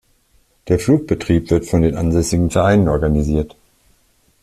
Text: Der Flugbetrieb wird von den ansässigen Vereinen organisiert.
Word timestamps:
Der 0.67 0.79
Flugbetrieb 0.79 1.51
wird 1.51 1.67
von 1.67 1.83
den 1.83 1.93
ansässigen 1.95 2.49
Vereinen 2.49 2.89
organisiert. 2.89 3.55